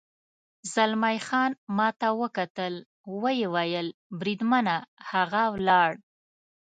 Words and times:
زلمی 0.73 1.19
خان 1.27 1.51
ما 1.75 1.87
ته 1.99 2.07
وکتل، 2.21 2.73
ویې 3.21 3.47
ویل: 3.53 3.87
بریدمنه، 4.19 4.75
هغه 5.09 5.43
ولاړ. 5.55 5.91